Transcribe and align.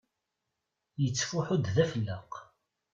Yettfuḥu-d 1.01 1.65
d 1.75 1.77
afelleq. 1.83 2.31